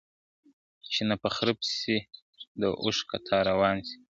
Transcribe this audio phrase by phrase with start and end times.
[0.91, 1.97] چي په خره پسي
[2.61, 4.03] د اوښ کتار روان سي `